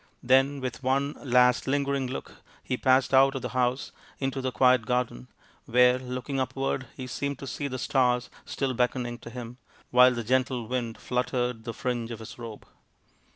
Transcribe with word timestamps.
Then 0.23 0.61
with 0.61 0.81
one 0.81 1.13
last 1.21 1.67
lingering 1.67 2.07
look 2.07 2.41
he 2.63 2.75
passed 2.75 3.13
out 3.13 3.35
of 3.35 3.43
the 3.43 3.49
house 3.49 3.91
into 4.17 4.41
the 4.41 4.51
quiet 4.51 4.87
garden, 4.87 5.27
where, 5.67 5.99
looking 5.99 6.39
upward, 6.39 6.87
he 6.97 7.05
seemed 7.05 7.37
to 7.37 7.45
see 7.45 7.67
the 7.67 7.77
stars 7.77 8.31
still 8.43 8.73
beckoning 8.73 9.19
to 9.19 9.29
him, 9.29 9.57
while 9.91 10.15
the 10.15 10.23
gentle 10.23 10.65
wind 10.67 10.97
fluttered 10.97 11.65
the 11.65 11.73
fringe 11.75 12.09
of 12.09 12.17
his 12.17 12.39
robe. 12.39 12.65